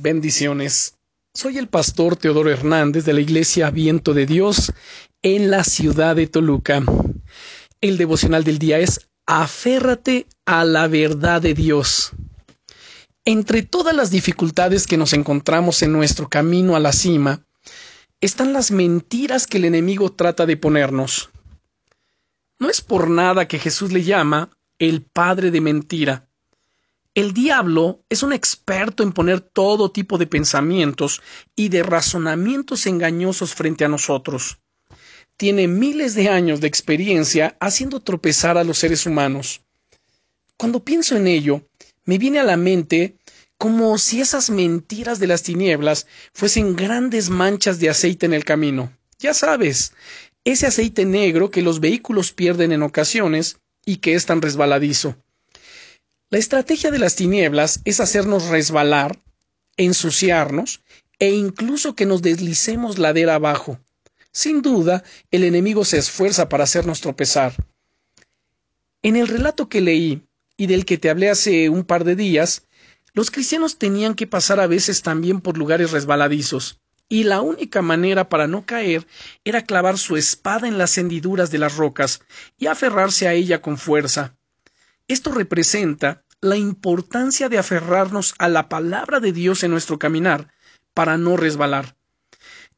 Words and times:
Bendiciones. 0.00 0.94
Soy 1.34 1.58
el 1.58 1.66
pastor 1.66 2.14
Teodoro 2.14 2.50
Hernández 2.50 3.04
de 3.04 3.12
la 3.12 3.20
Iglesia 3.20 3.70
Viento 3.70 4.14
de 4.14 4.26
Dios 4.26 4.72
en 5.22 5.50
la 5.50 5.64
ciudad 5.64 6.14
de 6.14 6.28
Toluca. 6.28 6.84
El 7.80 7.98
devocional 7.98 8.44
del 8.44 8.60
día 8.60 8.78
es 8.78 9.08
Aférrate 9.26 10.28
a 10.46 10.64
la 10.64 10.86
verdad 10.86 11.42
de 11.42 11.52
Dios. 11.52 12.12
Entre 13.24 13.62
todas 13.62 13.92
las 13.92 14.12
dificultades 14.12 14.86
que 14.86 14.96
nos 14.96 15.12
encontramos 15.14 15.82
en 15.82 15.92
nuestro 15.92 16.28
camino 16.28 16.76
a 16.76 16.80
la 16.80 16.92
cima, 16.92 17.44
están 18.20 18.52
las 18.52 18.70
mentiras 18.70 19.48
que 19.48 19.58
el 19.58 19.64
enemigo 19.64 20.12
trata 20.12 20.46
de 20.46 20.56
ponernos. 20.56 21.30
No 22.60 22.70
es 22.70 22.82
por 22.82 23.10
nada 23.10 23.48
que 23.48 23.58
Jesús 23.58 23.90
le 23.90 24.04
llama 24.04 24.50
el 24.78 25.02
padre 25.02 25.50
de 25.50 25.60
mentira 25.60 26.27
el 27.14 27.32
diablo 27.32 28.04
es 28.08 28.22
un 28.22 28.32
experto 28.32 29.02
en 29.02 29.12
poner 29.12 29.40
todo 29.40 29.90
tipo 29.90 30.18
de 30.18 30.26
pensamientos 30.26 31.20
y 31.56 31.68
de 31.68 31.82
razonamientos 31.82 32.86
engañosos 32.86 33.54
frente 33.54 33.84
a 33.84 33.88
nosotros. 33.88 34.58
Tiene 35.36 35.68
miles 35.68 36.14
de 36.14 36.28
años 36.28 36.60
de 36.60 36.68
experiencia 36.68 37.56
haciendo 37.60 38.00
tropezar 38.00 38.58
a 38.58 38.64
los 38.64 38.78
seres 38.78 39.06
humanos. 39.06 39.62
Cuando 40.56 40.84
pienso 40.84 41.16
en 41.16 41.26
ello, 41.26 41.62
me 42.04 42.18
viene 42.18 42.40
a 42.40 42.44
la 42.44 42.56
mente 42.56 43.16
como 43.56 43.98
si 43.98 44.20
esas 44.20 44.50
mentiras 44.50 45.18
de 45.18 45.26
las 45.26 45.42
tinieblas 45.42 46.06
fuesen 46.32 46.76
grandes 46.76 47.30
manchas 47.30 47.80
de 47.80 47.90
aceite 47.90 48.26
en 48.26 48.34
el 48.34 48.44
camino. 48.44 48.92
Ya 49.18 49.34
sabes, 49.34 49.92
ese 50.44 50.66
aceite 50.66 51.04
negro 51.04 51.50
que 51.50 51.62
los 51.62 51.80
vehículos 51.80 52.32
pierden 52.32 52.72
en 52.72 52.82
ocasiones 52.82 53.58
y 53.84 53.96
que 53.96 54.14
es 54.14 54.26
tan 54.26 54.40
resbaladizo. 54.40 55.16
La 56.30 56.36
estrategia 56.38 56.90
de 56.90 56.98
las 56.98 57.16
tinieblas 57.16 57.80
es 57.86 58.00
hacernos 58.00 58.48
resbalar, 58.48 59.18
ensuciarnos 59.78 60.82
e 61.18 61.30
incluso 61.30 61.94
que 61.94 62.04
nos 62.04 62.20
deslicemos 62.20 62.98
ladera 62.98 63.36
abajo. 63.36 63.80
Sin 64.30 64.60
duda, 64.60 65.04
el 65.30 65.42
enemigo 65.42 65.86
se 65.86 65.96
esfuerza 65.96 66.50
para 66.50 66.64
hacernos 66.64 67.00
tropezar. 67.00 67.54
En 69.00 69.16
el 69.16 69.26
relato 69.26 69.70
que 69.70 69.80
leí 69.80 70.22
y 70.58 70.66
del 70.66 70.84
que 70.84 70.98
te 70.98 71.08
hablé 71.08 71.30
hace 71.30 71.70
un 71.70 71.84
par 71.84 72.04
de 72.04 72.14
días, 72.14 72.66
los 73.14 73.30
cristianos 73.30 73.78
tenían 73.78 74.14
que 74.14 74.26
pasar 74.26 74.60
a 74.60 74.66
veces 74.66 75.00
también 75.00 75.40
por 75.40 75.56
lugares 75.56 75.92
resbaladizos, 75.92 76.78
y 77.08 77.24
la 77.24 77.40
única 77.40 77.80
manera 77.80 78.28
para 78.28 78.46
no 78.46 78.66
caer 78.66 79.06
era 79.44 79.64
clavar 79.64 79.96
su 79.96 80.18
espada 80.18 80.68
en 80.68 80.76
las 80.76 80.98
hendiduras 80.98 81.50
de 81.50 81.56
las 81.56 81.76
rocas 81.76 82.20
y 82.58 82.66
aferrarse 82.66 83.26
a 83.26 83.32
ella 83.32 83.62
con 83.62 83.78
fuerza. 83.78 84.37
Esto 85.08 85.32
representa 85.32 86.22
la 86.42 86.56
importancia 86.56 87.48
de 87.48 87.58
aferrarnos 87.58 88.34
a 88.38 88.48
la 88.48 88.68
palabra 88.68 89.20
de 89.20 89.32
Dios 89.32 89.64
en 89.64 89.70
nuestro 89.70 89.98
caminar 89.98 90.52
para 90.92 91.16
no 91.16 91.38
resbalar. 91.38 91.96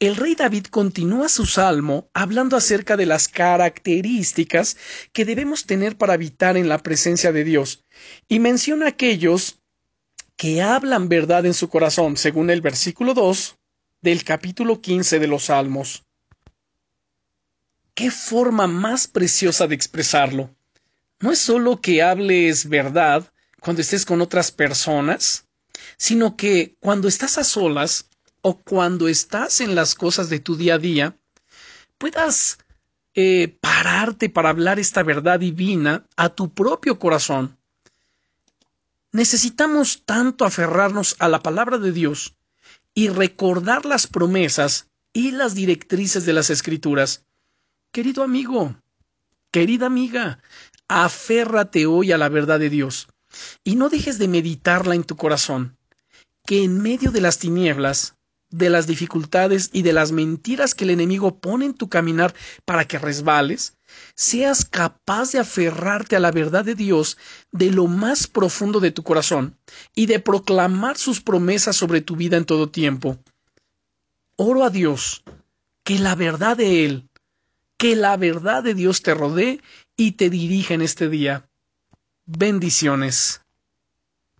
El 0.00 0.16
rey 0.16 0.34
David 0.34 0.66
continúa 0.66 1.28
su 1.28 1.46
salmo 1.46 2.10
hablando 2.12 2.56
acerca 2.56 2.96
de 2.96 3.06
las 3.06 3.28
características 3.28 4.76
que 5.12 5.24
debemos 5.24 5.66
tener 5.66 5.96
para 5.96 6.14
habitar 6.14 6.56
en 6.56 6.68
la 6.68 6.82
presencia 6.82 7.30
de 7.30 7.44
Dios 7.44 7.84
y 8.28 8.40
menciona 8.40 8.88
aquellos 8.88 9.60
que 10.36 10.60
hablan 10.62 11.08
verdad 11.08 11.46
en 11.46 11.54
su 11.54 11.68
corazón, 11.68 12.16
según 12.16 12.50
el 12.50 12.60
versículo 12.60 13.14
2 13.14 13.56
del 14.02 14.24
capítulo 14.24 14.82
15 14.82 15.20
de 15.20 15.26
los 15.28 15.44
Salmos. 15.44 16.04
¿Qué 17.94 18.10
forma 18.10 18.66
más 18.66 19.06
preciosa 19.06 19.66
de 19.66 19.76
expresarlo? 19.76 20.55
No 21.20 21.32
es 21.32 21.38
solo 21.38 21.80
que 21.80 22.02
hables 22.02 22.68
verdad 22.68 23.32
cuando 23.60 23.82
estés 23.82 24.04
con 24.04 24.20
otras 24.20 24.50
personas, 24.52 25.46
sino 25.96 26.36
que 26.36 26.76
cuando 26.80 27.08
estás 27.08 27.38
a 27.38 27.44
solas 27.44 28.08
o 28.42 28.58
cuando 28.58 29.08
estás 29.08 29.60
en 29.60 29.74
las 29.74 29.94
cosas 29.94 30.28
de 30.28 30.40
tu 30.40 30.56
día 30.56 30.74
a 30.74 30.78
día, 30.78 31.16
puedas 31.98 32.58
eh, 33.14 33.56
pararte 33.60 34.28
para 34.28 34.50
hablar 34.50 34.78
esta 34.78 35.02
verdad 35.02 35.40
divina 35.40 36.06
a 36.16 36.28
tu 36.28 36.52
propio 36.52 36.98
corazón. 36.98 37.56
Necesitamos 39.12 40.02
tanto 40.04 40.44
aferrarnos 40.44 41.16
a 41.18 41.28
la 41.28 41.42
palabra 41.42 41.78
de 41.78 41.92
Dios 41.92 42.36
y 42.94 43.08
recordar 43.08 43.86
las 43.86 44.06
promesas 44.06 44.88
y 45.12 45.30
las 45.30 45.54
directrices 45.54 46.26
de 46.26 46.34
las 46.34 46.50
Escrituras. 46.50 47.24
Querido 47.90 48.22
amigo, 48.22 48.76
querida 49.50 49.86
amiga, 49.86 50.42
Aférrate 50.88 51.86
hoy 51.86 52.12
a 52.12 52.18
la 52.18 52.28
verdad 52.28 52.60
de 52.60 52.70
Dios 52.70 53.08
y 53.64 53.76
no 53.76 53.88
dejes 53.88 54.18
de 54.18 54.28
meditarla 54.28 54.94
en 54.94 55.04
tu 55.04 55.16
corazón, 55.16 55.76
que 56.46 56.62
en 56.62 56.80
medio 56.80 57.10
de 57.10 57.20
las 57.20 57.38
tinieblas, 57.38 58.14
de 58.50 58.70
las 58.70 58.86
dificultades 58.86 59.70
y 59.72 59.82
de 59.82 59.92
las 59.92 60.12
mentiras 60.12 60.74
que 60.74 60.84
el 60.84 60.90
enemigo 60.90 61.38
pone 61.38 61.66
en 61.66 61.74
tu 61.74 61.88
caminar 61.88 62.34
para 62.64 62.86
que 62.86 62.98
resbales, 62.98 63.76
seas 64.14 64.64
capaz 64.64 65.32
de 65.32 65.40
aferrarte 65.40 66.14
a 66.14 66.20
la 66.20 66.30
verdad 66.30 66.64
de 66.64 66.76
Dios 66.76 67.18
de 67.50 67.70
lo 67.72 67.86
más 67.86 68.28
profundo 68.28 68.78
de 68.78 68.92
tu 68.92 69.02
corazón 69.02 69.58
y 69.94 70.06
de 70.06 70.20
proclamar 70.20 70.96
sus 70.96 71.20
promesas 71.20 71.76
sobre 71.76 72.00
tu 72.00 72.14
vida 72.14 72.36
en 72.36 72.44
todo 72.44 72.68
tiempo. 72.68 73.18
Oro 74.36 74.64
a 74.64 74.70
Dios 74.70 75.24
que 75.82 75.98
la 75.98 76.14
verdad 76.14 76.56
de 76.56 76.84
Él, 76.84 77.08
que 77.78 77.96
la 77.96 78.16
verdad 78.16 78.62
de 78.62 78.74
Dios 78.74 79.02
te 79.02 79.14
rodee 79.14 79.60
y 79.96 80.12
te 80.12 80.30
dirija 80.30 80.74
en 80.74 80.82
este 80.82 81.08
día. 81.08 81.48
Bendiciones. 82.26 83.45